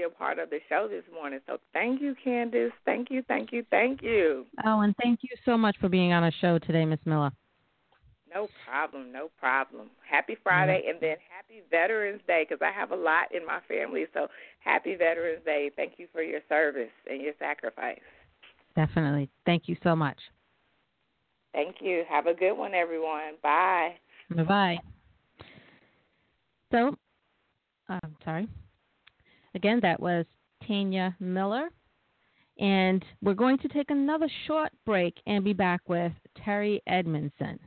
[0.00, 1.40] Be a part of the show this morning.
[1.46, 2.72] So thank you, Candace.
[2.84, 4.46] Thank you, thank you, thank you.
[4.64, 7.30] Oh, and thank you so much for being on a show today, Miss Miller.
[8.32, 9.90] No problem, no problem.
[10.08, 14.06] Happy Friday and then happy Veterans Day because I have a lot in my family.
[14.14, 14.28] So
[14.60, 15.70] happy Veterans Day.
[15.74, 17.98] Thank you for your service and your sacrifice.
[18.76, 19.28] Definitely.
[19.46, 20.18] Thank you so much.
[21.52, 22.04] Thank you.
[22.08, 23.34] Have a good one, everyone.
[23.42, 23.94] Bye.
[24.30, 24.78] Bye bye.
[26.70, 26.94] So,
[27.88, 28.48] I'm um, sorry.
[29.54, 30.26] Again, that was
[30.66, 31.68] Tanya Miller.
[32.58, 37.58] And we're going to take another short break and be back with Terri Edmondsen.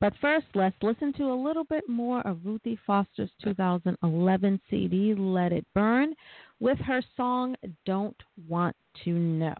[0.00, 5.52] But first, let's listen to a little bit more of Ruthie Foster's 2011 CD, Let
[5.52, 6.14] It Burn,
[6.58, 7.54] with her song
[7.84, 8.16] Don't
[8.48, 9.54] Want to Know.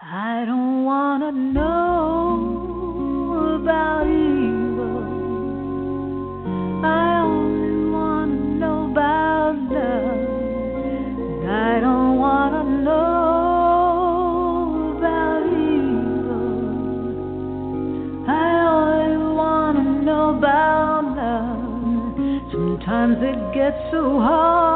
[0.00, 2.66] I don't want to know
[3.60, 5.02] about evil.
[6.84, 7.15] I
[23.18, 24.75] It gets so hard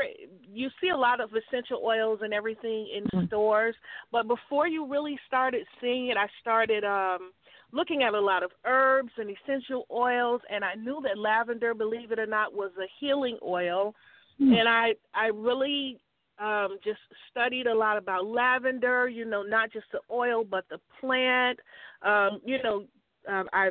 [0.48, 3.26] you see a lot of essential oils and everything in Mhm.
[3.26, 3.74] stores,
[4.12, 7.32] but before you really started seeing it, I started um,
[7.72, 12.12] looking at a lot of herbs and essential oils, and I knew that lavender, believe
[12.12, 13.94] it or not, was a healing oil.
[14.40, 14.54] Mm.
[14.58, 15.98] And I I really
[16.40, 17.00] um, just
[17.30, 19.08] studied a lot about lavender.
[19.08, 21.58] You know, not just the oil, but the plant.
[22.02, 22.84] Um, you know,
[23.28, 23.70] um, I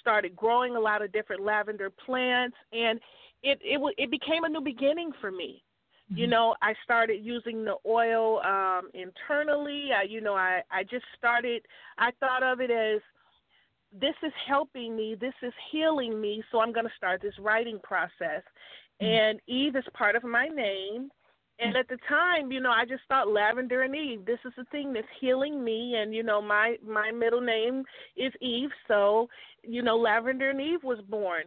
[0.00, 3.00] started growing a lot of different lavender plants, and
[3.42, 5.62] it it it became a new beginning for me.
[6.14, 6.30] You Mhm.
[6.30, 9.92] know, I started using the oil um, internally.
[9.92, 11.66] I, you know, I I just started.
[11.98, 13.00] I thought of it as
[13.92, 17.78] this is helping me, this is healing me, so I'm going to start this writing
[17.82, 18.42] process.
[19.00, 19.06] Mhm.
[19.06, 21.10] And Eve is part of my name.
[21.58, 24.26] And at the time, you know, I just thought Lavender and Eve.
[24.26, 27.82] This is the thing that's healing me, and you know, my my middle name
[28.16, 29.28] is Eve, so
[29.62, 31.44] you know, Lavender and Eve was born.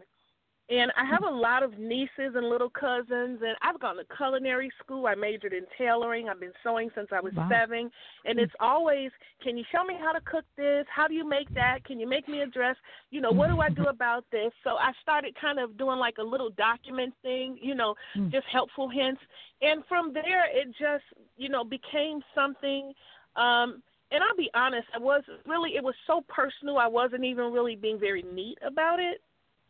[0.70, 4.70] And I have a lot of nieces and little cousins, and I've gone to culinary
[4.78, 5.08] school.
[5.08, 6.28] I majored in tailoring.
[6.28, 7.48] I've been sewing since I was Wow.
[7.50, 7.90] seven,
[8.24, 9.10] and it's always,
[9.42, 10.86] can you show me how to cook this?
[10.94, 11.82] How do you make that?
[11.84, 12.76] Can you make me a dress?
[13.10, 14.52] You know, what do I do about this?
[14.62, 18.30] So I started kind of doing like a little document thing, you know, Mm.
[18.30, 19.20] just helpful hints.
[19.62, 21.04] And from there, it just,
[21.36, 22.92] you know, became something.
[23.34, 26.78] Um, and I'll be honest, I was really it was so personal.
[26.78, 29.20] I wasn't even really being very neat about it.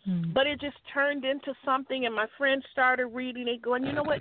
[0.09, 0.33] Mm.
[0.33, 4.03] But it just turned into something, and my friends started reading it, going, you know
[4.03, 4.21] what?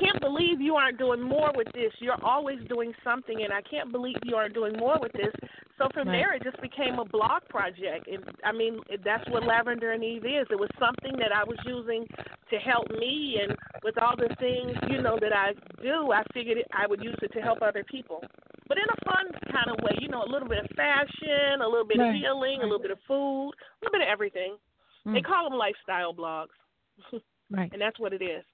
[0.00, 1.92] I can't believe you aren't doing more with this.
[1.98, 5.32] You're always doing something, and I can't believe you aren't doing more with this.
[5.78, 6.18] So from Right.
[6.18, 10.24] there, it just became a blog project, and I mean that's what Lavender and Eve
[10.24, 10.46] is.
[10.50, 12.06] It was something that I was using
[12.50, 16.58] to help me, and with all the things you know that I do, I figured
[16.72, 18.22] I would use it to help other people,
[18.68, 19.96] but in a fun kind of way.
[20.00, 22.14] You know, a little bit of fashion, a little bit Right.
[22.14, 24.56] of healing, a little bit of food, a little bit of everything.
[25.04, 25.24] They Mm.
[25.24, 26.54] call them lifestyle blogs,
[27.50, 27.70] Right.
[27.72, 28.44] and that's what it is.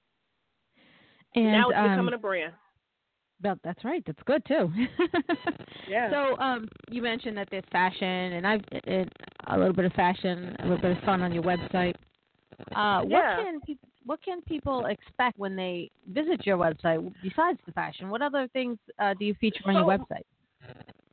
[1.37, 2.53] And now it's um, becoming a brand.
[3.43, 4.03] well, that's right.
[4.07, 4.72] That's good too.
[5.89, 6.11] Yeah.
[6.11, 9.12] So, um, you mentioned that there's fashion, and I've it,
[9.47, 11.95] a little bit of fashion, a little bit of fun on your website.
[12.74, 13.37] Uh, what Yeah.
[13.37, 18.09] can people what can people expect when they visit your website besides the fashion?
[18.09, 20.24] What other things uh, do you feature on your website?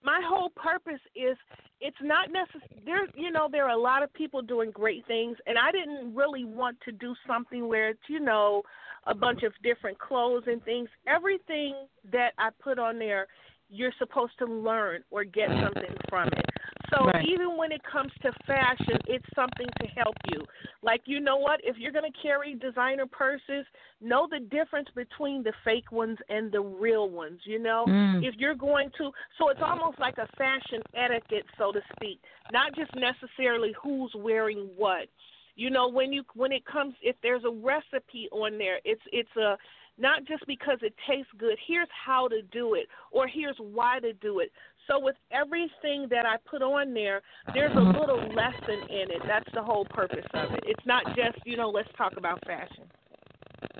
[0.04, 1.38] my whole purpose is
[1.80, 5.38] it's not necessary there you know there are a lot of people doing great things
[5.48, 8.62] and i didn't really want to do something where it's you know
[9.08, 10.90] a bunch of different clothes and things.
[11.08, 11.76] Everything
[12.12, 13.28] that i put on there
[13.70, 16.46] you're supposed to learn or get something from it.
[16.92, 17.26] So Right.
[17.26, 20.46] even when it comes to fashion it's something to help you.
[20.84, 21.60] Like you know what?
[21.64, 23.66] If you're going to carry designer purses
[24.00, 27.86] know the difference between the fake ones and the real ones you know?
[27.88, 28.24] Mm.
[28.24, 32.20] if you're going to so it's almost like a fashion etiquette so to speak.
[32.52, 35.08] Not just necessarily who's wearing what
[35.56, 39.36] you know when you when it comes if there's a recipe on there it's it's
[39.38, 39.58] a
[39.98, 44.14] not just because it tastes good here's how to do it or here's why to
[44.14, 44.52] do it.
[44.88, 47.22] So with everything that i put on there
[47.54, 49.22] there's a little lesson in it.
[49.28, 50.64] That's the whole purpose of it.
[50.66, 52.86] It's not just you know let's talk about fashion.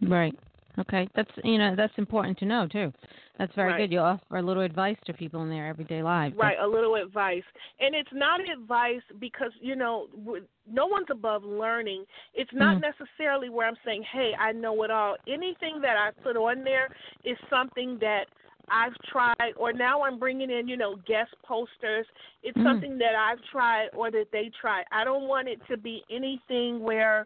[0.04, 0.38] Right.
[0.80, 1.08] Okay.
[1.16, 2.92] That's you know that's important to know too.
[3.38, 3.78] That's very Right.
[3.78, 3.92] good.
[3.92, 6.36] You offer a little advice to people in their everyday lives.
[6.38, 7.44] Right, a little advice.
[7.80, 10.08] And it's not advice because, you know,
[10.72, 12.06] no one's above learning.
[12.36, 12.82] It's not Mhm.
[12.82, 15.18] necessarily where I'm saying, hey, I know it all.
[15.28, 16.90] Anything that I put on there
[17.24, 18.28] is something that
[18.70, 22.08] I've tried, or now I'm bringing in, you know, guest posters.
[22.44, 22.64] It's Mm.
[22.64, 24.86] something that I've tried or that they tried.
[24.92, 27.26] I don't want it to be anything where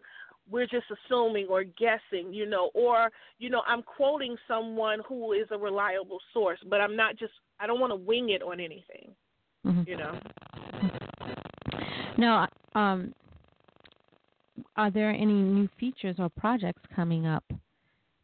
[0.50, 5.46] we're just assuming or guessing, you know, or, you know, I'm quoting someone who is
[5.50, 9.14] a reliable source, but I'm not just, I don't want to wing it on anything,
[9.66, 9.86] Mhm.
[9.86, 10.18] you know.
[12.16, 13.14] Now, um,
[14.76, 17.44] are there any new features or projects coming up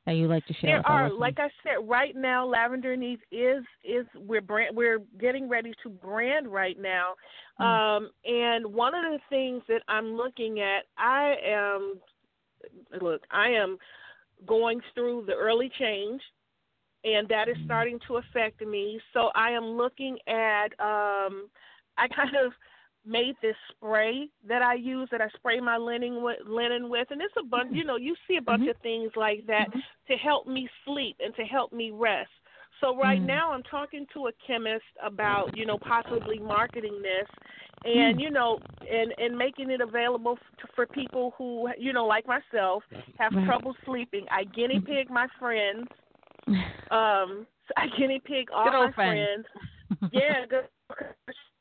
[0.04, 3.64] that you'd like to share There are, like I said, right now, Lavender Eve is
[3.82, 7.14] is we're brand we're getting ready to brand right now,
[7.60, 7.64] Mm.
[7.64, 12.00] um, and one of the things that I'm looking at, I am,
[13.00, 13.78] look, I am
[14.46, 16.20] going through the early change,
[17.04, 17.64] and that is Mm.
[17.64, 19.00] starting to affect me.
[19.12, 21.50] So I am looking at, um,
[21.96, 22.52] I kind of
[23.06, 27.20] made this spray that I use that I spray my linen with, linen with, and
[27.20, 27.74] it's a bunch.
[27.74, 28.70] You know, you see a bunch Mhm.
[28.70, 29.82] of things like that Mhm.
[30.08, 32.30] to help me sleep and to help me rest.
[32.80, 33.26] So right Mm.
[33.26, 37.28] now I'm talking to a chemist about, you know, possibly marketing this
[37.84, 38.20] and Mm.
[38.20, 38.58] you know
[38.90, 42.82] and and making it available f- for people who you know like myself
[43.18, 43.44] have Right.
[43.46, 44.26] trouble sleeping.
[44.30, 44.86] I guinea Mhm.
[44.86, 45.88] pig my friends.
[46.90, 49.28] Um I guinea pig all my friends.
[49.44, 49.46] friends.
[50.12, 50.62] Yeah, go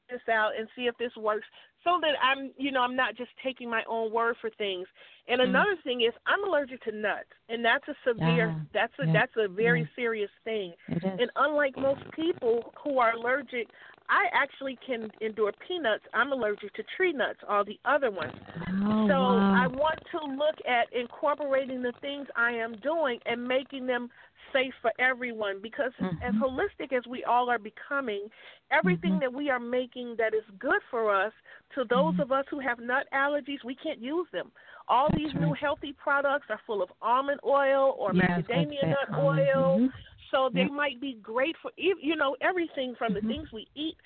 [0.10, 1.48] this out and see if this works
[1.84, 4.88] so that I'm you know I'm not just taking my own word for things.
[5.28, 5.50] And Mm.
[5.50, 9.14] another thing is I'm allergic to nuts and that's a severe Ah, that's a yeah,
[9.14, 9.88] that's a very yeah.
[9.96, 10.74] serious thing.
[11.20, 13.68] And unlike most people who are allergic,
[14.10, 16.04] I actually can endure peanuts.
[16.14, 18.34] I'm allergic to tree nuts, all the other ones.
[18.86, 19.52] oh, so wow.
[19.56, 24.10] I want to look at incorporating the things I am doing and making them
[24.52, 25.92] safe for everyone because
[26.22, 26.40] as Mhm.
[26.40, 28.30] holistic as we all are becoming,
[28.72, 29.20] everything Mhm.
[29.22, 31.34] that we are making that is good for us
[31.76, 32.20] to those Mhm.
[32.20, 34.52] of us who have nut allergies, we can't use them.
[34.88, 39.18] All That's these new healthy products are full of almond oil or Yes, macadamia nut
[39.18, 39.90] oil.
[40.32, 43.98] So they might be great for ev- you know everything from the things we eat,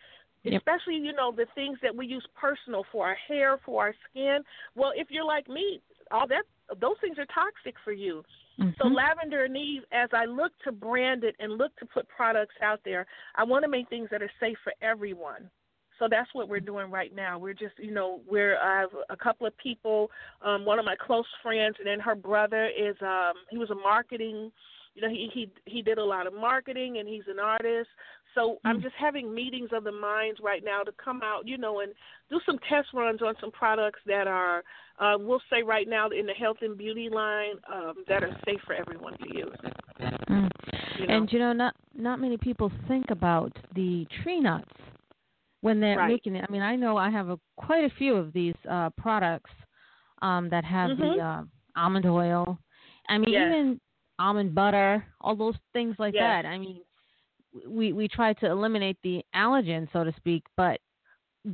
[0.46, 4.40] especially you know the things that we use personal for our hair, for our skin.
[4.76, 6.44] Well, if you're like me, all that
[6.80, 8.24] those things are toxic for you.
[8.78, 8.96] So Mhm.
[8.96, 12.84] Lavender and Eve, as I look to brand it and look to put products out
[12.84, 15.50] there, I want to make things that are safe for everyone.
[16.00, 17.40] So that's what we're doing right now.
[17.40, 20.12] We're just, you know, we're I have a couple of people,
[20.42, 23.76] um, one of my close friends, and then her brother is um he was a
[23.76, 24.52] marketing,
[24.98, 27.88] you know, he he he did a lot of marketing and he's an artist.
[28.34, 28.84] So I'm Mm.
[28.84, 31.94] just having meetings of the minds right now to come out, you know, and
[32.32, 34.64] do some test runs on some products that are
[35.00, 38.60] uh, we'll say right now in the health and beauty line um, that are safe
[38.66, 39.56] for everyone to use.
[40.30, 40.50] Mm.
[40.98, 41.14] You know?
[41.14, 44.72] And you know, not not many people think about the tree nuts
[45.62, 46.10] when they're Right.
[46.10, 46.44] making it.
[46.48, 49.52] I mean, I know I have a, quite a few of these uh, products
[50.24, 51.16] um, that have Mhm.
[51.16, 51.44] the uh,
[51.76, 52.58] almond oil.
[53.10, 53.46] I mean, Yes.
[53.46, 53.80] even
[54.20, 56.44] almond butter, all those things like Yes.
[56.44, 56.46] that.
[56.48, 56.82] I mean,
[57.68, 60.80] we we try to eliminate the allergen, so to speak, but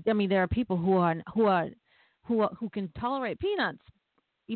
[0.08, 1.70] I mean, there are people who are who are
[2.26, 3.82] who are, who can tolerate peanuts,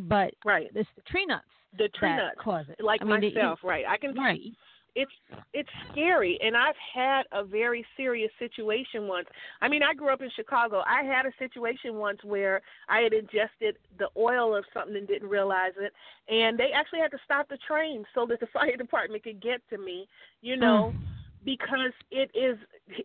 [0.04, 0.70] but right.
[0.74, 1.46] it's the tree nuts
[1.78, 2.84] The tree that nuts, cause it.
[2.84, 3.86] like I mean, they- myself, right?
[3.88, 4.40] I can right.
[4.98, 5.12] It's
[5.54, 9.28] it's scary and i've had a very serious situation once.
[9.62, 10.84] I mean i grew up in chicago.
[10.88, 15.30] I had a situation once where i had ingested the oil of something and didn't
[15.30, 15.94] realize it
[16.34, 19.62] and they actually had to stop the train so that the fire department could get
[19.70, 20.08] to me
[20.42, 21.04] you know hmm.
[21.46, 22.58] because it is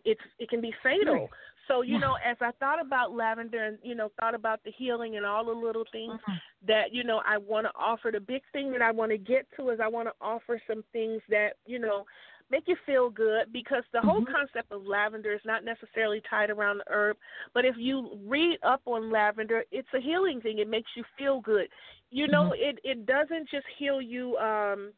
[0.03, 1.29] it's it can be fatal.
[1.67, 1.99] So you Yeah.
[1.99, 5.45] know as i thought about lavender and you know thought about the healing and all
[5.45, 6.41] the little things Mhm.
[6.65, 8.11] that you know I want to offer.
[8.11, 10.83] The big thing that I want to get to is I want to offer some
[10.93, 12.05] things that you know
[12.49, 14.31] make you feel good because the whole Mhm.
[14.31, 17.17] concept of lavender is not necessarily tied around the herb,
[17.53, 20.59] but if you read up on lavender, it's a healing thing.
[20.59, 21.67] It makes you feel good.
[22.11, 24.93] You know, it it doesn't just heal you um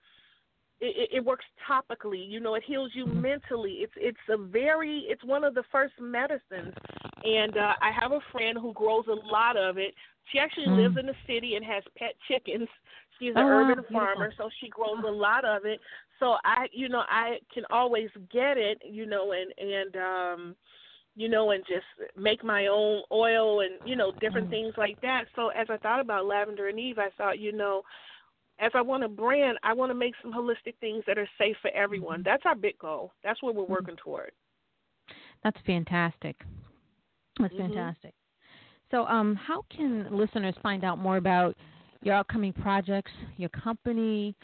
[0.79, 2.27] it, it- works topically.
[2.27, 3.21] You know, it heals you Mhm.
[3.21, 3.79] mentally.
[3.81, 6.73] It's it's a very it's one of the first medicines.
[7.23, 9.93] And uh, I have a friend who grows a lot of it.
[10.31, 10.77] She actually Mm.
[10.81, 12.67] lives in the city and has pet chickens.
[13.19, 15.79] She's an Oh, urban farmer, so she grows a lot of it.
[16.19, 20.55] So I, you know, I can always get it, you know, and and um
[21.15, 21.85] you know, and just
[22.17, 24.49] make my own oil and, you know, different Mm.
[24.49, 25.25] things like that.
[25.35, 27.83] So as I thought about Lavender and Eve, I thought, you know,
[28.59, 31.57] as I want to brand, I want to make some holistic things that are safe
[31.61, 32.21] for everyone.
[32.23, 33.11] That's our big goal.
[33.23, 34.31] That's what we're working toward.
[35.43, 36.35] That's fantastic.
[37.39, 37.57] That's Mhm.
[37.57, 38.13] fantastic.
[38.91, 41.55] So, um, how can listeners find out more about
[42.01, 44.35] your upcoming projects, your company,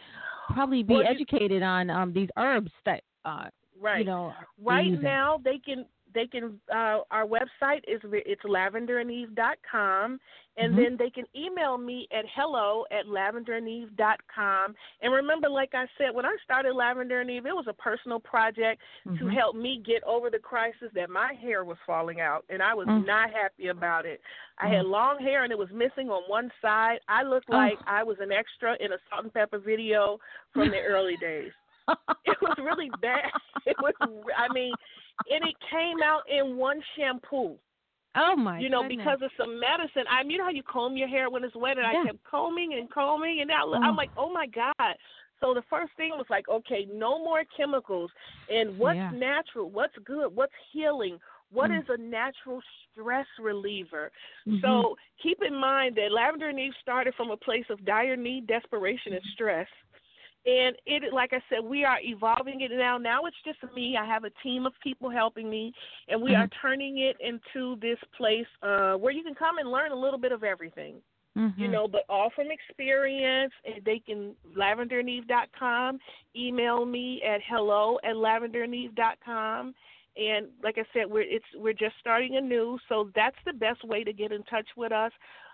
[0.50, 3.50] probably be Well, you- educated on um, these herbs that uh,
[3.80, 4.00] Right.
[4.00, 10.20] you know right now they can they can uh our website is it's lavenderandeve.com
[10.58, 10.78] and Mhm.
[10.78, 16.26] then they can email me at hello at lavenderandeve.com and remember like i said when
[16.26, 18.82] i started lavender and eve it was a personal project
[19.18, 19.34] to Mhm.
[19.34, 22.88] help me get over the crisis that my hair was falling out and i was
[22.88, 23.06] Mm.
[23.06, 24.22] not happy about it
[24.58, 24.90] i had Mm.
[24.92, 27.54] long hair and it was missing on one side i looked Oh.
[27.54, 30.20] like i was an extra in a Salt-N-Pepa video
[30.52, 31.54] from the early days
[32.26, 33.32] it was really bad.
[33.66, 33.94] It was,
[34.36, 34.74] I mean,
[35.30, 37.58] and it came out in one shampoo.
[38.16, 38.98] oh my, you know, goodness.
[39.06, 40.04] because of some medicine.
[40.10, 42.02] I mean, you know how you comb your hair when it's wet, and Yeah.
[42.02, 43.80] I kept combing and combing, and I, Oh.
[43.82, 44.96] I'm like, oh my god.
[45.40, 48.12] So the first thing was like, okay, no more chemicals,
[48.50, 49.12] and what's Yeah.
[49.12, 51.20] natural, what's good, what's healing,
[51.52, 51.80] What Mm.
[51.82, 52.62] is a natural
[52.92, 54.10] stress reliever.
[54.48, 54.62] Mhm.
[54.62, 58.48] So keep in mind that Lavender and Eve started from a place of dire need,
[58.48, 59.68] desperation, and stress.
[60.44, 62.98] And it, like I said, we are evolving it now.
[62.98, 63.96] Now it's just me.
[63.96, 65.72] I have a team of people helping me,
[66.08, 69.92] and we are turning it into this place uh, where you can come and learn
[69.92, 70.96] a little bit of everything
[71.38, 71.58] Mhm.
[71.58, 73.54] you know, but all from experience.
[73.64, 76.00] And they can lavenderandeve.com,
[76.36, 79.74] email me at hello at lavenderandeve.com.
[80.18, 84.04] And like I said, we're it's we're just starting anew, so that's the best way
[84.04, 85.14] to get in touch with us.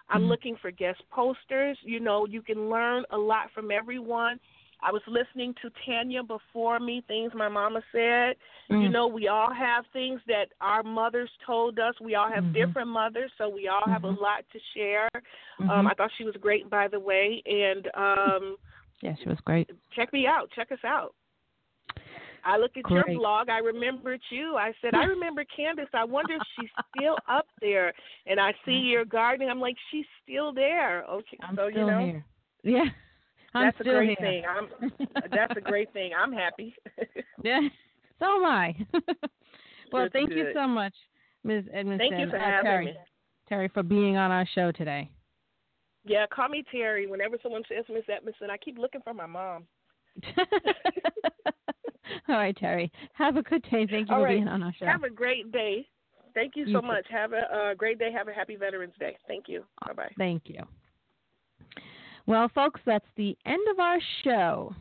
[0.09, 0.29] I'm Mhm.
[0.29, 1.77] looking for guest posters.
[1.83, 4.39] You know, you can learn a lot from everyone.
[4.81, 8.35] I was listening to Tanya before me, things my mama said.
[8.69, 8.91] You Mm.
[8.91, 11.99] know, we all have things that our mothers told us.
[11.99, 12.53] We all have Mhm.
[12.53, 14.21] different mothers, so we all have a Mhm.
[14.21, 15.09] lot to share.
[15.59, 15.69] Mhm.
[15.69, 17.41] Um, I thought she was great, by the way.
[17.45, 18.57] And um,
[19.01, 19.69] yeah, she was great.
[19.91, 20.51] check me out.
[20.51, 21.15] Check us out.
[22.43, 23.49] I looked at your blog.
[23.49, 24.55] I remembered you.
[24.55, 25.89] I said, I remember Candace.
[25.93, 27.93] I wonder if she's still up there.
[28.25, 29.49] And I see your gardening.
[29.49, 31.03] I'm like, she's still there.
[31.05, 32.25] Okay, I'm so still you know, here.
[32.63, 32.85] Yeah,
[33.57, 34.27] I'm that's a great here.
[34.27, 34.43] thing.
[34.47, 34.67] I'm.
[35.31, 36.11] That's a great thing.
[36.17, 36.75] I'm happy.
[37.43, 37.59] Yeah,
[38.19, 38.75] so am I.
[39.91, 40.93] well, That's thank you so much,
[41.43, 41.65] Ms.
[41.75, 41.97] Edmondsen.
[41.99, 42.85] Thank you for uh, having Terri.
[42.85, 42.93] me.
[43.49, 45.09] Terri, for being on our show today.
[46.03, 47.07] Yeah, call me Terri.
[47.07, 49.65] Whenever someone says Miss Edmondsen, I keep looking for my mom.
[52.27, 52.89] All right, Terri.
[53.13, 53.85] Have a good day.
[53.89, 54.35] Thank you All for right.
[54.37, 54.85] being on our show.
[54.85, 55.85] Have a great day.
[56.33, 56.87] Thank you You so too.
[56.87, 57.05] much.
[57.09, 58.11] Have a uh, great day.
[58.11, 59.17] Have a happy Veterans Day.
[59.27, 59.63] Thank you.
[59.85, 60.11] Bye bye.
[60.17, 60.63] Thank you.
[62.27, 64.75] Well, folks, that's the end of our show.